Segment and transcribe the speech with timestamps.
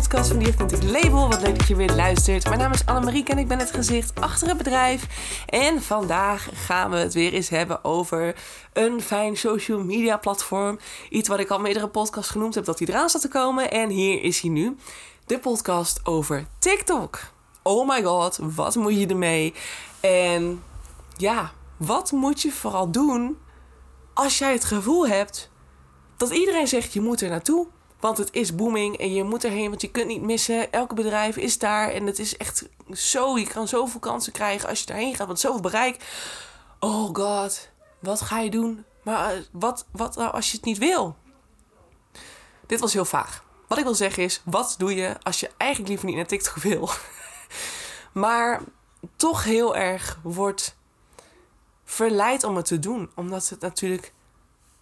[0.00, 1.28] podcast van Die Vindt het Label.
[1.28, 2.44] Wat leuk dat je weer luistert.
[2.44, 5.06] Mijn naam is Annemarie en ik ben het gezicht achter het bedrijf.
[5.46, 8.34] En vandaag gaan we het weer eens hebben over
[8.72, 10.78] een fijn social media platform.
[11.10, 13.70] Iets wat ik al meerdere podcasts genoemd heb dat hij eraan zat te komen.
[13.70, 14.76] En hier is hij nu.
[15.26, 17.18] De podcast over TikTok.
[17.62, 19.54] Oh my god, wat moet je ermee?
[20.00, 20.62] En
[21.16, 23.38] ja, wat moet je vooral doen
[24.14, 25.50] als jij het gevoel hebt
[26.16, 27.66] dat iedereen zegt je moet er naartoe?
[28.00, 30.72] Want het is booming en je moet erheen, want je kunt niet missen.
[30.72, 33.38] Elke bedrijf is daar en het is echt zo.
[33.38, 36.04] Je kan zoveel kansen krijgen als je daarheen gaat, want zoveel bereik.
[36.78, 37.68] Oh god,
[37.98, 38.84] wat ga je doen?
[39.02, 41.16] Maar eh, wat, wat nou als je het niet wil?
[42.66, 43.44] Dit was heel vaag.
[43.66, 46.54] Wat ik wil zeggen is, wat doe je als je eigenlijk liever niet naar TikTok
[46.72, 46.90] wil?
[48.12, 48.60] maar
[49.16, 50.76] toch heel erg wordt
[51.84, 53.10] verleid om het te doen.
[53.14, 54.12] Omdat het natuurlijk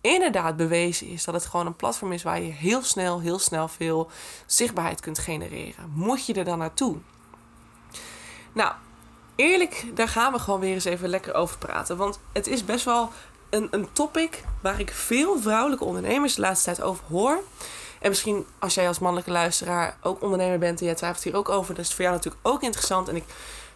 [0.01, 3.69] inderdaad bewezen is dat het gewoon een platform is waar je heel snel, heel snel
[3.69, 4.11] veel
[4.47, 5.93] zichtbaarheid kunt genereren.
[5.95, 6.97] Moet je er dan naartoe?
[8.53, 8.73] Nou,
[9.37, 11.97] eerlijk, daar gaan we gewoon weer eens even lekker over praten.
[11.97, 13.11] Want het is best wel
[13.51, 17.43] een, een topic waar ik veel vrouwelijke ondernemers de laatste tijd over hoor.
[18.01, 21.49] En misschien als jij als mannelijke luisteraar ook ondernemer bent en jij twijfelt hier ook
[21.49, 23.09] over, dan is voor jou natuurlijk ook interessant.
[23.09, 23.25] En ik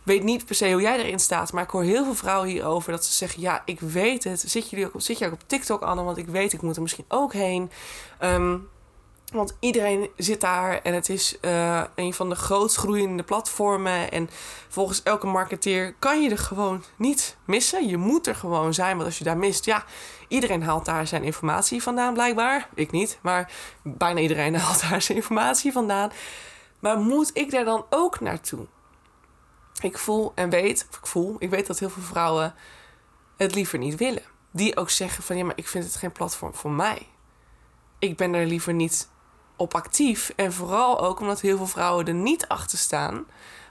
[0.03, 1.53] weet niet per se hoe jij erin staat.
[1.53, 4.45] Maar ik hoor heel veel vrouwen hierover dat ze zeggen: Ja, ik weet het.
[4.47, 6.03] Zit, jullie ook, zit je ook op TikTok, Anne?
[6.03, 7.71] Want ik weet, ik moet er misschien ook heen.
[8.19, 8.59] Ehm,
[9.33, 14.11] want iedereen zit daar en het is uh, een van de grootst groeiende platformen.
[14.11, 14.31] En
[14.69, 17.89] volgens elke marketeer kan je er gewoon niet missen.
[17.89, 19.85] Je moet er gewoon zijn, want als je daar mist, ja,
[20.29, 22.69] iedereen haalt daar zijn informatie vandaan, blijkbaar.
[22.75, 26.13] Ik niet, maar bijna iedereen haalt daar zijn informatie vandaan.
[26.79, 28.67] Maar moet ik daar dan ook naartoe?
[29.81, 32.55] Ik voel en weet, of ik voel, ik weet dat heel veel vrouwen
[33.37, 34.23] het liever niet willen.
[34.51, 37.07] Die ook zeggen van ja, maar ik vind het geen platform voor mij.
[37.99, 39.09] Ik ben er liever niet
[39.57, 40.33] op actief.
[40.37, 43.25] En vooral ook omdat heel veel vrouwen er niet achter staan.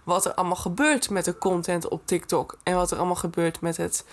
[0.04, 2.58] Wat er allemaal gebeurt met de content op TikTok.
[2.64, 4.06] En wat er allemaal gebeurt met het,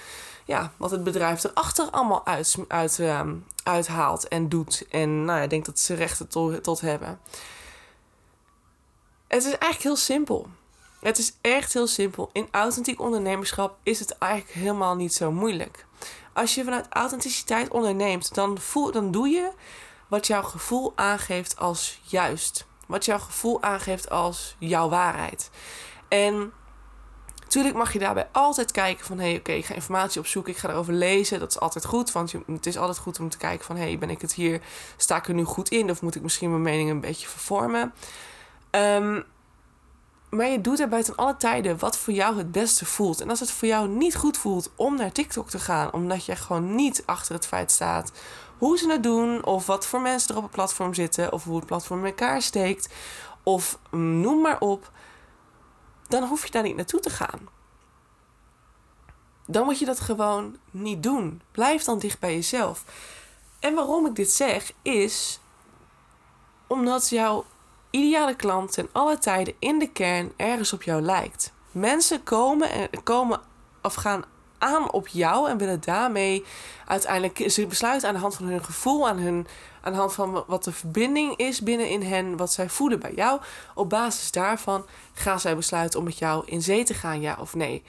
[0.44, 3.20] ja, wat het bedrijf erachter allemaal uit, uit, uh,
[3.62, 4.84] uithaalt en doet.
[4.90, 7.20] En nou ja, ik denk dat ze rechten tot, tot hebben.
[9.26, 10.48] Het is eigenlijk heel simpel.
[11.00, 12.30] Het is echt heel simpel.
[12.32, 15.86] In authentiek ondernemerschap is het eigenlijk helemaal niet zo moeilijk.
[16.32, 19.50] Als je vanuit authenticiteit onderneemt, dan, voel, dan doe je
[20.08, 22.66] wat jouw gevoel aangeeft als juist.
[22.86, 25.50] Wat jouw gevoel aangeeft als jouw waarheid.
[26.08, 26.52] En
[27.40, 29.18] natuurlijk mag je daarbij altijd kijken van...
[29.18, 31.38] hé, hey, oké, ik ga informatie opzoeken, ik ga erover lezen.
[31.38, 33.76] Dat is altijd goed, want het is altijd goed om te kijken van...
[33.76, 34.60] hé, hey, ben ik het hier,
[34.96, 35.90] sta ik er nu goed in?
[35.90, 37.92] Of moet ik misschien mijn mening een beetje vervormen?
[38.70, 39.24] Um,
[40.30, 43.20] maar je doet er buiten alle tijden wat voor jou het beste voelt.
[43.20, 46.36] En als het voor jou niet goed voelt om naar TikTok te gaan, omdat je
[46.36, 48.12] gewoon niet achter het feit staat
[48.58, 51.56] hoe ze het doen, of wat voor mensen er op het platform zitten, of hoe
[51.56, 52.94] het platform elkaar steekt,
[53.42, 54.90] of noem maar op,
[56.08, 57.48] dan hoef je daar niet naartoe te gaan.
[59.46, 61.42] Dan moet je dat gewoon niet doen.
[61.50, 62.84] Blijf dan dicht bij jezelf.
[63.60, 65.40] En waarom ik dit zeg, is
[66.66, 67.44] omdat jouw
[67.90, 71.52] ideale klant ten alle tijden in de kern ergens op jou lijkt.
[71.70, 73.40] Mensen komen, en, komen
[73.82, 74.24] of gaan
[74.58, 76.44] aan op jou en willen daarmee
[76.86, 79.46] uiteindelijk ze besluiten aan de hand van hun gevoel, aan, hun,
[79.80, 83.12] aan de hand van wat de verbinding is binnen in hen, wat zij voelen bij
[83.14, 83.40] jou.
[83.74, 87.54] Op basis daarvan gaan zij besluiten om met jou in zee te gaan, ja of
[87.54, 87.82] nee.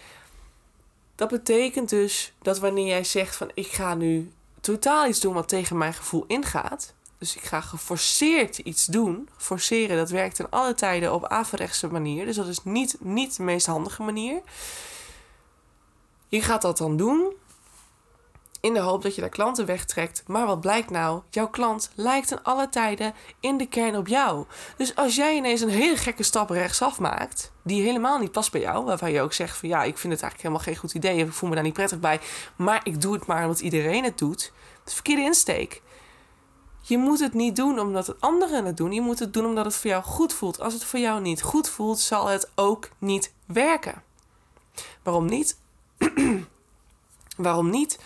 [1.16, 4.32] Dat betekent dus dat wanneer jij zegt van ik ga nu
[4.62, 9.30] totaal iets doen wat tegen mijn gevoel ingaat, dus ik ga geforceerd iets doen.
[9.38, 12.26] Forceren, dat werkt in alle tijden op averechtse manier.
[12.26, 14.42] Dus dat is niet, niet de meest handige manier.
[16.28, 17.34] Je gaat dat dan doen
[18.62, 20.24] in de hoop dat je daar klanten wegtrekt.
[20.28, 21.22] Maar wat blijkt nou?
[21.30, 24.46] Jouw klant lijkt in alle tijden in de kern op jou.
[24.78, 28.62] Dus als jij ineens een hele gekke stap rechtsaf maakt, die helemaal niet past bij
[28.62, 31.26] jou, waarvan je ook zegt van ja, ik vind het eigenlijk helemaal geen goed idee,
[31.26, 32.20] ik voel me daar niet prettig bij,
[32.56, 34.52] maar ik doe het maar omdat iedereen het doet.
[34.86, 35.82] Is verkeerde insteek.
[36.90, 38.92] Je moet het niet doen omdat het anderen het doen.
[38.92, 40.60] Je moet het doen omdat het voor jou goed voelt.
[40.60, 44.04] Als het voor jou niet goed voelt, zal het ook niet werken.
[45.04, 45.58] Waarom niet?
[47.38, 48.00] Waarom niet?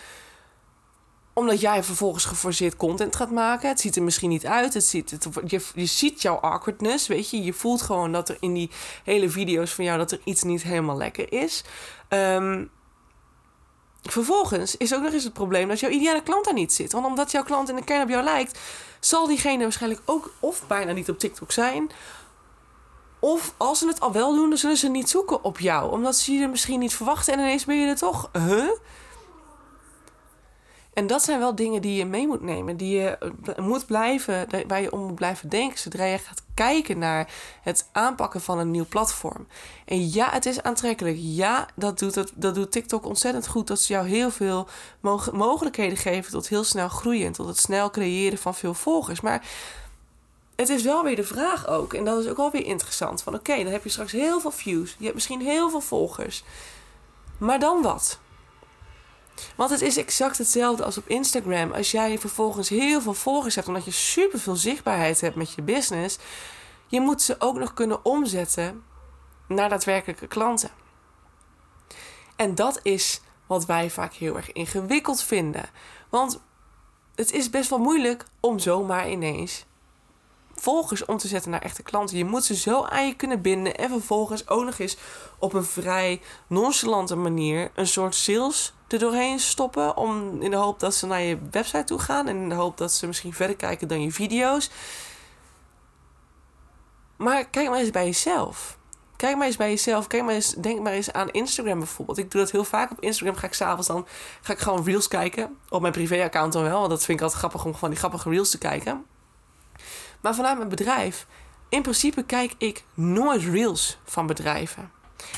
[1.32, 3.68] Omdat jij vervolgens geforceerd content gaat maken.
[3.68, 4.74] Het ziet er misschien niet uit.
[4.74, 7.42] Het ziet, het, je, je ziet jouw awkwardness, weet je.
[7.42, 8.70] Je voelt gewoon dat er in die
[9.04, 9.98] hele video's van jou...
[9.98, 11.64] dat er iets niet helemaal lekker is.
[12.08, 12.70] Um,
[14.10, 16.92] Vervolgens is ook nog eens het probleem dat jouw ideale klant daar niet zit.
[16.92, 18.58] Want omdat jouw klant in de kern op jou lijkt,
[19.00, 21.90] zal diegene waarschijnlijk ook of bijna niet op TikTok zijn.
[23.18, 25.92] Of als ze het al wel doen, dan zullen ze niet zoeken op jou.
[25.92, 28.30] Omdat ze je misschien niet verwachten en ineens ben je er toch.
[28.32, 28.70] Huh?
[30.94, 34.46] En dat zijn wel dingen die je mee moet nemen, die je eh, moet blijven,
[34.66, 37.30] waar je om moet blijven denken zodra je gaat kijken naar
[37.62, 39.46] het aanpakken van een nieuw platform.
[39.84, 41.16] En ja, het is aantrekkelijk.
[41.20, 43.66] Ja, dat doet, het, dat doet TikTok ontzettend goed.
[43.66, 44.68] Dat ze jou heel veel
[45.32, 49.20] mogelijkheden geven tot heel snel groeien, tot het snel creëren van veel volgers.
[49.20, 49.46] Maar
[50.56, 53.34] het is wel weer de vraag ook, en dat is ook wel weer interessant: van
[53.34, 56.44] oké, dan heb je straks heel veel views, je hebt misschien heel veel volgers.
[57.38, 58.18] Maar dan wat?
[59.56, 61.72] Want het is exact hetzelfde als op Instagram.
[61.72, 65.62] Als jij vervolgens heel veel volgers hebt, omdat je super veel zichtbaarheid hebt met je
[65.62, 66.18] business,
[66.86, 68.84] je moet ze ook nog kunnen omzetten
[69.48, 70.70] naar daadwerkelijke klanten.
[72.36, 75.70] En dat is wat wij vaak heel erg ingewikkeld vinden.
[76.08, 76.40] Want
[77.14, 79.64] het is best wel moeilijk om zomaar ineens
[80.54, 82.16] volgers om te zetten naar echte klanten.
[82.16, 84.96] Je moet ze zo aan je kunnen binden en vervolgens ook nog eens
[85.38, 89.96] op een vrij nonchalante manier een soort sales doorheen stoppen.
[89.96, 92.78] Om, in de hoop dat ze naar je website toe gaan en in de hoop
[92.78, 94.70] dat ze misschien verder kijken dan je video's.
[97.16, 98.78] Maar kijk maar eens bij jezelf.
[99.16, 100.06] Kijk maar eens bij jezelf.
[100.06, 102.18] Kijk maar eens, denk maar eens aan Instagram bijvoorbeeld.
[102.18, 103.36] Ik doe dat heel vaak op Instagram.
[103.36, 104.06] Ga ik s'avonds dan
[104.40, 105.56] ga ik gewoon reels kijken.
[105.68, 106.78] Op mijn privéaccount dan wel.
[106.78, 109.04] Want dat vind ik altijd grappig om gewoon die grappige reels te kijken.
[110.20, 111.26] Maar vanuit mijn bedrijf,
[111.68, 114.90] in principe kijk ik nooit reels van bedrijven.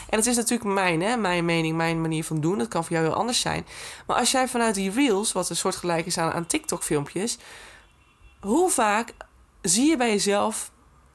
[0.08, 2.58] En het is natuurlijk mijn, hè, mijn mening, mijn manier van doen.
[2.58, 3.66] Dat kan voor jou heel anders zijn.
[4.06, 7.38] Maar als jij vanuit die reels, wat een soort gelijk is aan, aan TikTok-filmpjes,
[8.40, 9.12] hoe vaak
[9.62, 10.70] zie je bij jezelf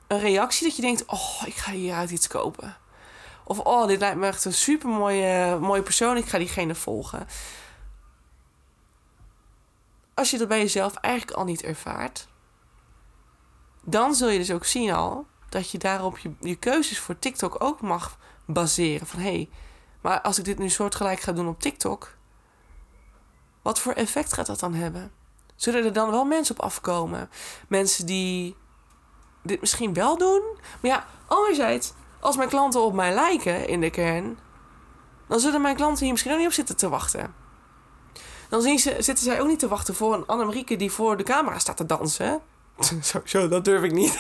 [0.08, 2.78] een reactie dat je denkt: Oh, ik ga hieruit iets kopen.
[3.44, 7.28] Of oh, dit lijkt me echt een super mooie, mooie persoon, ik ga diegene volgen.
[10.14, 12.28] Als je dat bij jezelf eigenlijk al niet ervaart,
[13.84, 17.64] dan zul je dus ook zien al dat je daarop je, je keuzes voor TikTok
[17.64, 18.18] ook mag
[18.54, 19.08] baseren.
[19.08, 19.50] Van hé, hey,
[20.02, 22.16] maar als ik dit nu soortgelijk ga doen op TikTok,
[23.62, 25.12] wat voor effect gaat dat dan hebben?
[25.56, 27.30] Zullen er dan wel mensen op afkomen?
[27.68, 28.56] Mensen die
[29.44, 30.42] dit misschien wel doen?
[30.82, 34.38] Maar ja, anderzijds, als mijn klanten op mij lijken in de kern,
[35.28, 37.34] dan zullen mijn klanten hier misschien ook niet op zitten te wachten.
[38.50, 41.24] Dan zien ze, zitten zij ook niet te wachten voor een Annemarieke die voor de
[41.24, 42.42] camera staat te dansen.
[43.26, 44.20] Zo, dat durf ik niet.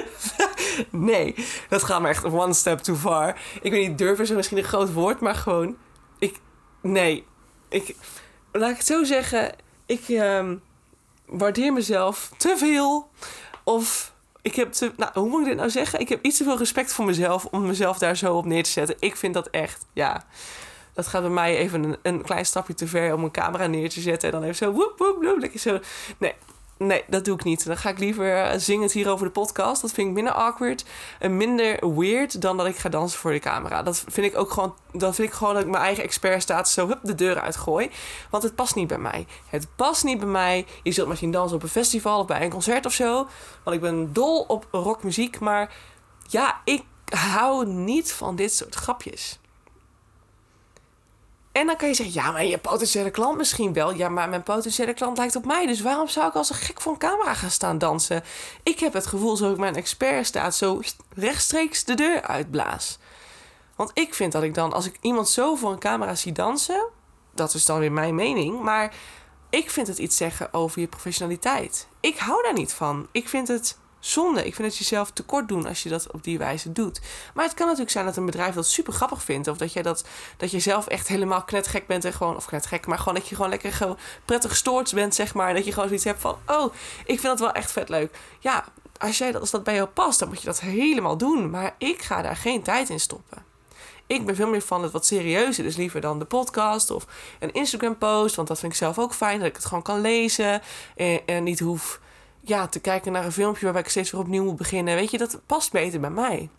[0.90, 1.34] nee,
[1.68, 3.40] dat gaat me echt one step too far.
[3.62, 5.76] Ik weet niet, durven is misschien een groot woord, maar gewoon...
[6.18, 6.38] Ik,
[6.80, 7.26] nee,
[7.68, 7.96] ik...
[8.52, 9.54] Laat ik het zo zeggen.
[9.86, 10.62] Ik um,
[11.26, 13.10] waardeer mezelf te veel.
[13.64, 14.92] Of ik heb te...
[14.96, 16.00] Nou, hoe moet ik dit nou zeggen?
[16.00, 18.70] Ik heb iets te veel respect voor mezelf om mezelf daar zo op neer te
[18.70, 18.96] zetten.
[18.98, 20.24] Ik vind dat echt, ja...
[20.94, 23.90] Dat gaat bij mij even een, een klein stapje te ver om een camera neer
[23.90, 24.32] te zetten.
[24.32, 24.90] En dan even zo,
[25.58, 25.78] zo.
[26.18, 26.34] Nee,
[26.86, 27.66] Nee, dat doe ik niet.
[27.66, 29.82] Dan ga ik liever eh, zingend hier over de podcast.
[29.82, 30.84] Dat vind ik minder awkward
[31.18, 33.82] en minder weird dan dat ik ga dansen voor de camera.
[33.82, 36.86] Dat vind ik ook gewoon, dan vind ik gewoon dat ik mijn eigen expertstatus zo
[36.86, 37.90] hup de deur uitgooi.
[38.30, 39.26] Want het past niet bij mij.
[39.46, 40.66] Het past niet bij mij.
[40.82, 43.28] Je zult misschien dansen op een festival of bij een concert of zo.
[43.64, 45.40] Want ik ben dol op rockmuziek.
[45.40, 45.74] Maar
[46.28, 49.40] ja, ik hou niet van dit soort grapjes.
[51.52, 53.94] En dan kan je zeggen, ja, maar je potentiële klant misschien wel.
[53.94, 55.66] Ja, maar mijn potentiële klant lijkt op mij.
[55.66, 58.24] Dus waarom zou ik als een gek voor een camera gaan staan dansen?
[58.62, 60.80] Ik heb het gevoel, zo ik mijn expert staat, zo
[61.14, 62.98] rechtstreeks de deur uitblaas.
[63.76, 66.88] Want ik vind dat ik dan, als ik iemand zo voor een camera zie dansen,
[67.34, 68.94] dat is dan weer mijn mening, maar
[69.50, 71.88] ik vind het iets zeggen over je professionaliteit.
[72.00, 73.08] Ik hou daar niet van.
[73.12, 74.46] Ik vind het zonde.
[74.46, 77.00] Ik vind het jezelf tekort doen als je dat op die wijze doet.
[77.34, 79.48] Maar het kan natuurlijk zijn dat een bedrijf dat super grappig vindt.
[79.48, 80.04] Of dat, jij dat,
[80.36, 82.36] dat je zelf echt helemaal knetgek bent en gewoon...
[82.36, 85.54] Of knetgek, maar gewoon dat je gewoon lekker gewoon prettig gestoord bent, zeg maar.
[85.54, 86.36] Dat je gewoon zoiets hebt van...
[86.46, 88.18] Oh, ik vind dat wel echt vet leuk.
[88.38, 88.64] Ja,
[88.98, 91.50] als, jij dat, als dat bij jou past, dan moet je dat helemaal doen.
[91.50, 93.44] Maar ik ga daar geen tijd in stoppen.
[94.06, 95.64] Ik ben veel meer van het wat serieuzer.
[95.64, 97.06] Dus liever dan de podcast of
[97.38, 98.36] een Instagram post.
[98.36, 99.38] Want dat vind ik zelf ook fijn.
[99.38, 100.62] Dat ik het gewoon kan lezen.
[100.96, 102.00] En, en niet hoef
[102.44, 104.94] ja, te kijken naar een filmpje waarbij ik steeds weer opnieuw moet beginnen.
[104.94, 106.50] Weet je, dat past beter bij mij.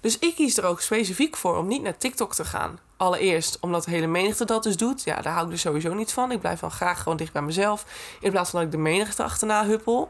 [0.00, 2.78] Dus ik kies er ook specifiek voor om niet naar TikTok te gaan.
[2.96, 5.04] Allereerst omdat de hele menigte dat dus doet.
[5.04, 6.32] Ja, daar hou ik dus sowieso niet van.
[6.32, 7.84] Ik blijf dan graag gewoon dicht bij mezelf.
[8.20, 10.08] In plaats van dat ik de menigte achterna huppel.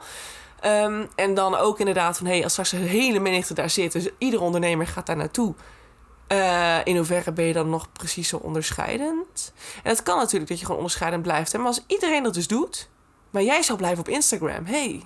[0.65, 2.27] Um, en dan ook inderdaad van...
[2.27, 3.93] hé, hey, als straks een hele menigte daar zit...
[3.93, 5.55] dus iedere ondernemer gaat daar naartoe...
[6.29, 9.53] Uh, in hoeverre ben je dan nog precies zo onderscheidend?
[9.83, 11.53] En het kan natuurlijk dat je gewoon onderscheidend blijft.
[11.53, 11.59] Hè?
[11.59, 12.89] Maar als iedereen dat dus doet...
[13.31, 14.65] Maar jij zou blijven op Instagram.
[14.65, 15.03] hey,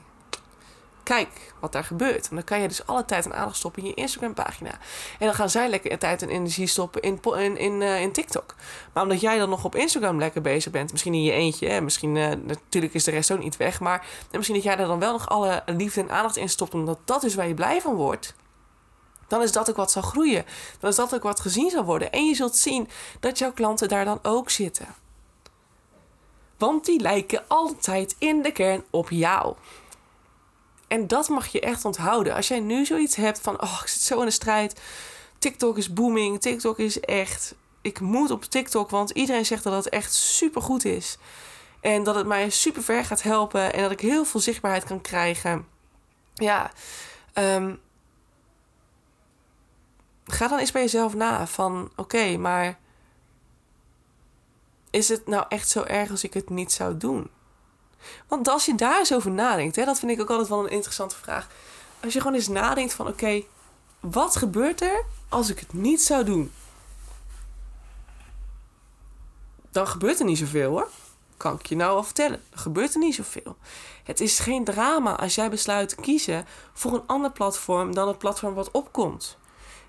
[1.05, 2.29] kijk wat daar gebeurt.
[2.29, 4.71] En dan kan je dus alle tijd en aandacht stoppen in je Instagram-pagina.
[5.19, 8.55] En dan gaan zij lekker tijd en energie stoppen in, in, in, uh, in TikTok.
[8.93, 11.81] Maar omdat jij dan nog op Instagram lekker bezig bent, misschien in je eentje, hè,
[11.81, 14.99] misschien uh, natuurlijk is de rest ook niet weg, maar misschien dat jij er dan
[14.99, 17.95] wel nog alle liefde en aandacht in stopt, omdat dat is waar je blij van
[17.95, 18.35] wordt.
[19.29, 20.45] Dan is dat ook wat zal groeien.
[20.81, 22.13] Dan is dat ook wat gezien zal worden.
[22.13, 22.89] En je zult zien
[23.21, 24.87] dat jouw klanten daar dan ook zitten.
[26.59, 29.55] Want die lijken altijd in de kern op jou.
[30.89, 32.35] En dat mag je echt onthouden.
[32.35, 34.81] Als jij nu zoiets hebt van, oh, ik zit zo in de strijd.
[35.39, 36.41] TikTok is booming.
[36.41, 37.55] TikTok is echt.
[37.83, 41.19] Ik moet op TikTok, want iedereen zegt dat het echt super goed is.
[41.81, 43.73] En dat het mij super ver gaat helpen.
[43.73, 45.67] En dat ik heel veel zichtbaarheid kan krijgen.
[46.35, 46.71] Ja,
[47.35, 47.81] um,
[50.25, 52.79] ga dan eens bij jezelf na van oké, maar
[54.95, 57.31] is het nou echt zo erg als ik het niet zou doen?
[58.29, 60.71] Want als je daar eens over nadenkt, hè, dat vind ik ook altijd wel een
[60.71, 61.49] interessante vraag.
[62.03, 63.43] Als je gewoon eens nadenkt van oké,
[64.01, 66.53] wat gebeurt er als ik het niet zou doen?
[69.71, 70.89] Dan gebeurt er niet zoveel hoor.
[71.37, 72.43] Kan ik je nou al vertellen.
[72.51, 73.57] Er gebeurt er niet zoveel.
[74.05, 78.19] Het is geen drama als jij besluit te kiezen voor een ander platform dan het
[78.19, 79.37] platform wat opkomt.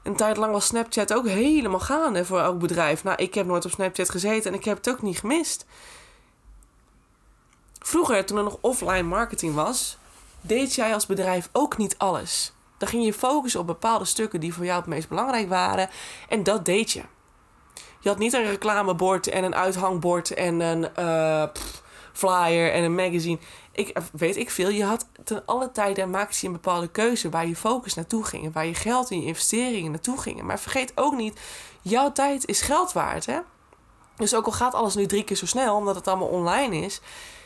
[0.06, 3.04] Een tijd lang was Snapchat ook helemaal gaande voor elk bedrijf.
[3.04, 5.66] Nou, ik heb nooit op Snapchat gezeten en ik heb het ook niet gemist.
[7.80, 9.98] Vroeger, toen er nog offline marketing was,
[10.42, 12.54] deed jij als bedrijf ook niet alles.
[12.78, 15.90] Dan ging je focussen op bepaalde stukken die voor jou het meest belangrijk waren.
[16.30, 17.02] En dat deed je.
[18.00, 21.44] Je had niet een reclamebord en een uithangbord en een uh,
[22.16, 23.38] flyer en een magazine.
[23.72, 24.70] Ik weet ik veel.
[24.70, 28.54] Je had ten alle tijden maakte je een bepaalde keuze waar je focus naartoe ging.
[28.54, 30.46] Waar je geld en je investeringen naartoe gingen.
[30.46, 31.40] Maar vergeet ook niet,
[31.82, 33.26] jouw tijd is geld waard.
[33.26, 33.40] Hè?
[34.16, 37.02] Dus ook al gaat alles nu drie keer zo snel, omdat het allemaal online is.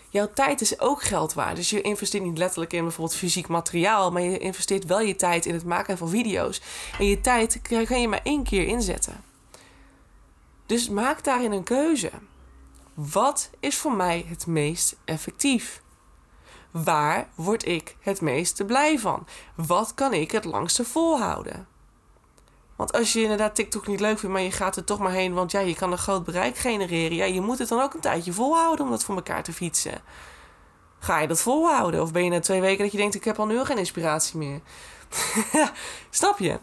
[0.10, 1.56] Jouw tijd is ook geld waard.
[1.56, 4.12] Dus je investeert niet letterlijk in bijvoorbeeld fysiek materiaal.
[4.12, 6.62] Maar je investeert wel je tijd in het maken van video's.
[7.00, 9.24] En je tijd kan je maar één keer inzetten.
[10.66, 12.12] Dus maak daarin een keuze.
[13.00, 15.82] Wat is voor mij het meest effectief?
[16.72, 19.28] Waar word ik het meeste blij van?
[19.56, 21.68] Wat kan ik het langste volhouden?
[22.76, 25.34] Want als je inderdaad TikTok niet leuk vindt, maar je gaat er toch maar heen,
[25.34, 27.16] want ja, je kan een groot bereik genereren.
[27.16, 30.02] Ja, je moet het dan ook een tijdje volhouden om dat voor elkaar te fietsen.
[31.00, 32.02] Ga je dat volhouden?
[32.02, 34.38] Of ben je na twee weken dat je denkt, ik heb al nu geen inspiratie
[34.38, 34.62] meer?
[36.10, 36.60] Snap je?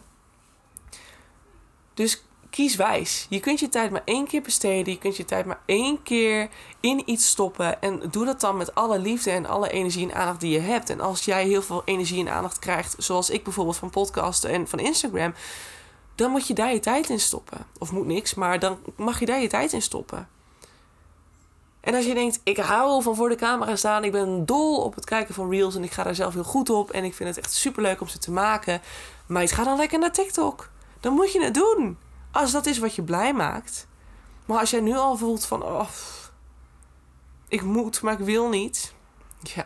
[1.93, 2.26] Dus
[2.57, 3.25] kies wijs.
[3.29, 4.93] Je kunt je tijd maar één keer besteden.
[4.93, 6.49] Je kunt je tijd maar één keer
[6.79, 7.81] in iets stoppen.
[7.81, 10.89] En doe dat dan met alle liefde en alle energie en aandacht die je hebt.
[10.89, 14.67] En als jij heel veel energie en aandacht krijgt, zoals ik bijvoorbeeld van podcasten en
[14.67, 15.33] van Instagram,
[16.15, 17.65] dan moet je daar je tijd in stoppen.
[17.77, 20.27] Of moet niks, maar dan mag je daar je tijd in stoppen.
[21.79, 24.95] En als je denkt, ik hou van voor de camera staan, ik ben dol op
[24.95, 27.29] het kijken van reels en ik ga daar zelf heel goed op en ik vind
[27.29, 28.81] het echt super leuk om ze te maken,
[29.27, 30.69] maar het gaat dan lekker naar TikTok.
[30.99, 31.97] Dan moet je het doen.
[32.37, 33.87] Als dat is wat je blij maakt.
[34.45, 35.89] Maar als jij nu al voelt van, oh,
[37.47, 38.93] ik moet, maar ik wil niet.
[39.41, 39.65] Ja,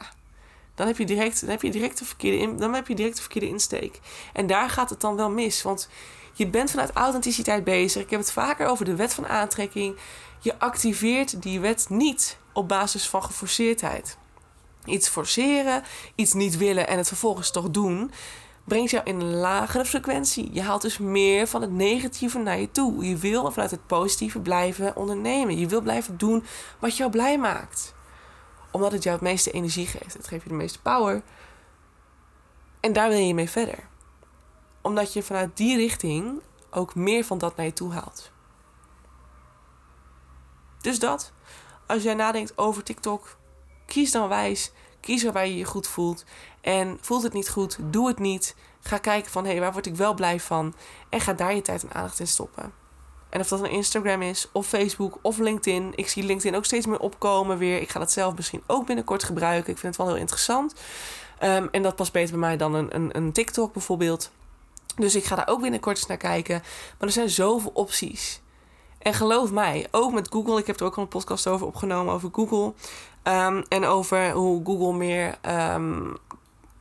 [0.76, 3.16] dan heb je direct, dan heb je direct, de, verkeerde in, dan heb je direct
[3.16, 4.00] de verkeerde insteek.
[4.34, 5.62] En daar gaat het dan wel mis.
[5.62, 5.90] Want
[6.34, 8.02] je bent vanuit authenticiteit bezig.
[8.02, 9.98] Ik heb het vaker over de wet van aantrekking.
[10.40, 14.18] Je activeert die wet niet op basis van geforceerdheid.
[14.86, 15.84] Iets forceren,
[16.16, 18.12] iets niet willen en het vervolgens toch doen
[18.64, 20.54] brengt jou in een lagere frequentie.
[20.54, 23.06] Je haalt dus meer van het negatieve naar je toe.
[23.06, 25.58] Je wil vanuit het positieve blijven ondernemen.
[25.58, 26.44] Je wil blijven doen
[26.80, 27.94] wat jou blij maakt.
[28.72, 30.14] Omdat het jou het meeste energie geeft.
[30.14, 31.22] Het geeft je de meeste power.
[32.80, 33.88] En daar wil je mee verder.
[34.82, 38.32] Omdat je vanuit die richting ook meer van dat naar je toe haalt.
[40.82, 41.32] Dus dat.
[41.88, 43.38] Als jij nadenkt over TikTok,
[43.86, 44.72] kies dan wijs.
[45.02, 46.24] Kies waar je je goed voelt.
[46.62, 48.56] En voelt het niet goed, doe het niet.
[48.82, 50.74] Ga kijken van hé, hey, waar word ik wel blij van?
[51.10, 52.74] En ga daar je tijd en aandacht in stoppen.
[53.30, 55.92] En of dat een Instagram is, of Facebook, of LinkedIn.
[55.96, 57.82] Ik zie LinkedIn ook steeds meer opkomen weer.
[57.82, 59.72] Ik ga dat zelf misschien ook binnenkort gebruiken.
[59.72, 60.74] Ik vind het wel heel interessant.
[61.40, 64.32] Ehm, en dat past beter bij mij dan een, een, een TikTok bijvoorbeeld.
[64.96, 66.60] Dus ik ga daar ook binnenkort eens naar kijken.
[66.98, 68.42] Maar er zijn zoveel opties.
[68.98, 70.60] En geloof mij, ook met Google.
[70.60, 72.74] Ik heb er ook al een podcast over opgenomen over Google.
[73.24, 75.38] Ehm, en over hoe Google meer
[75.74, 76.18] um,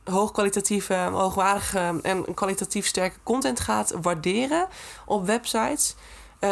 [0.03, 4.67] hoogkwalitatieve, hoogwaardige en kwalitatief sterke content gaat waarderen
[5.05, 5.95] op websites.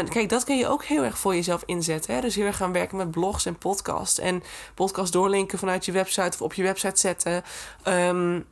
[0.09, 2.13] Kijk, dat kun je ook heel erg voor jezelf inzetten.
[2.13, 2.21] Hè?
[2.21, 4.19] Dus heel erg gaan werken met blogs en podcasts.
[4.19, 4.43] En
[4.75, 7.43] podcast doorlinken vanuit je website of op je website zetten.
[7.87, 8.45] Um,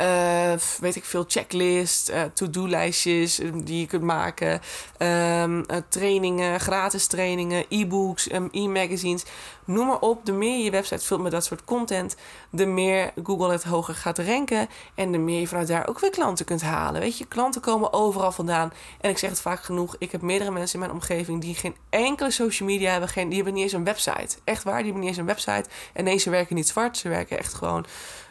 [0.00, 4.60] uh, weet ik veel, checklist, uh, to-do-lijstjes eh, die je kunt maken,
[4.98, 9.24] um, trainingen, gratis trainingen, e-books, um, e-magazines.
[9.64, 10.24] Noem maar op.
[10.24, 12.16] De meer je website vult met dat soort content,
[12.50, 14.68] de meer Google het hoger gaat ranken.
[14.94, 17.00] En de meer je vanuit daar ook weer klanten kunt halen.
[17.00, 18.72] Weet je, klanten komen overal vandaan.
[19.00, 19.96] En ik zeg het vaak genoeg.
[19.98, 23.08] Ik heb meerdere mensen in mijn omgeving die geen enkele social media hebben.
[23.08, 24.36] Geen, die hebben niet eens een website.
[24.44, 25.64] Echt waar, die hebben niet eens een website.
[25.92, 26.96] En nee, ze werken niet zwart.
[26.96, 27.86] Ze werken echt gewoon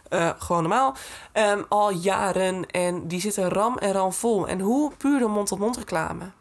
[0.09, 0.95] uh, gewoon normaal.
[1.33, 2.65] Um, al jaren.
[2.65, 4.47] En die zitten ram en ram vol.
[4.47, 6.31] En hoe puur de mond-tot-mond reclame.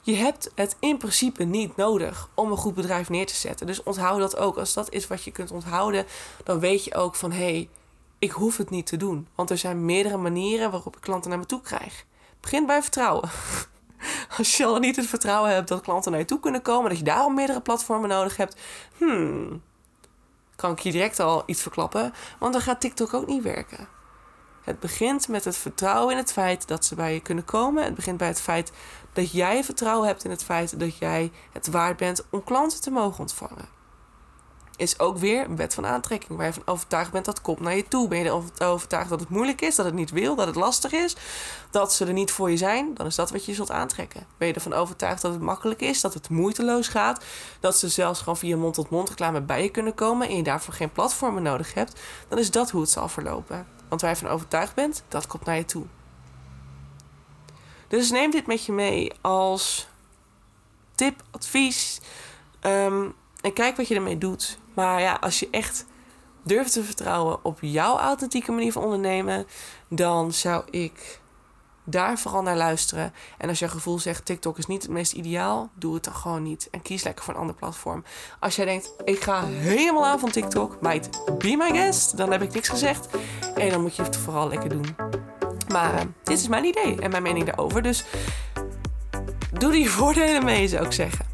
[0.00, 3.66] Je hebt het in principe niet nodig om een goed bedrijf neer te zetten.
[3.66, 4.56] Dus onthoud dat ook.
[4.56, 6.06] Als dat is wat je kunt onthouden,
[6.44, 7.68] dan weet je ook van hé, hey,
[8.18, 9.28] ik hoef het niet te doen.
[9.34, 12.04] Want er zijn meerdere manieren waarop ik klanten naar me toe krijg.
[12.40, 13.28] Begin bij vertrouwen.
[14.38, 16.98] Als je al niet het vertrouwen hebt dat klanten naar je toe kunnen komen, dat
[16.98, 18.56] je daarom meerdere platformen nodig hebt,
[18.96, 19.62] hmm,
[20.56, 23.88] kan ik je direct al iets verklappen, want dan gaat TikTok ook niet werken.
[24.62, 27.84] Het begint met het vertrouwen in het feit dat ze bij je kunnen komen.
[27.84, 28.72] Het begint bij het feit
[29.12, 32.90] dat jij vertrouwen hebt in het feit dat jij het waard bent om klanten te
[32.90, 33.75] mogen ontvangen
[34.76, 36.38] is ook weer een wet van aantrekking.
[36.38, 38.08] Waar je van overtuigd bent dat komt naar je toe.
[38.08, 38.24] Ben je
[38.58, 41.16] er overtuigd dat het moeilijk is, dat het niet wil, dat het lastig is,
[41.70, 44.26] dat ze er niet voor je zijn, dan is dat wat je zult aantrekken.
[44.38, 47.24] Ben je ervan overtuigd dat het makkelijk is, dat het moeiteloos gaat,
[47.60, 50.92] dat ze zelfs gewoon via mond-tot-mond reclame bij je kunnen komen en je daarvoor geen
[50.92, 53.66] platformen nodig hebt, dan is dat hoe het zal verlopen.
[53.88, 55.84] Want waar je van overtuigd bent, dat komt naar je toe.
[57.88, 59.88] Dus neem dit met je mee als
[60.94, 62.00] tip, advies.
[62.60, 64.58] Um, en kijk wat je ermee doet.
[64.76, 65.86] Maar ja, als je echt
[66.42, 69.46] durft te vertrouwen op jouw authentieke manier van ondernemen,
[69.88, 71.20] dan zou ik
[71.84, 73.12] daar vooral naar luisteren.
[73.38, 76.42] En als je gevoel zegt TikTok is niet het meest ideaal, doe het dan gewoon
[76.42, 76.68] niet.
[76.70, 78.04] En kies lekker voor een ander platform.
[78.40, 82.42] Als jij denkt, ik ga helemaal aan van TikTok, meid, be my guest, dan heb
[82.42, 83.08] ik niks gezegd.
[83.54, 84.96] En dan moet je het vooral lekker doen.
[85.68, 87.82] Maar uh, dit is mijn idee en mijn mening daarover.
[87.82, 88.04] Dus
[89.52, 91.25] doe je voordelen mee, zou ik zeggen.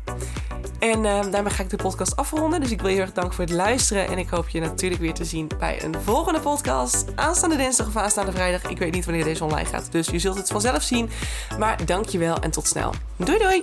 [0.82, 2.60] En uh, daarmee ga ik de podcast afronden.
[2.60, 4.06] Dus ik wil je heel erg danken voor het luisteren.
[4.06, 7.04] En ik hoop je natuurlijk weer te zien bij een volgende podcast.
[7.14, 8.70] Aanstaande dinsdag of aanstaande vrijdag.
[8.70, 9.92] Ik weet niet wanneer deze online gaat.
[9.92, 11.10] Dus je zult het vanzelf zien.
[11.58, 12.92] Maar dankjewel en tot snel.
[13.16, 13.62] Doei doei!